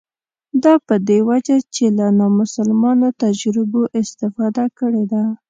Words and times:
دا 0.63 0.73
په 0.87 0.95
دې 1.07 1.19
وجه 1.29 1.57
چې 1.75 1.85
له 1.97 2.07
نامسلمانو 2.19 3.07
تجربو 3.23 3.81
استفاده 3.99 4.65
کړې 4.79 5.03
ده. 5.11 5.23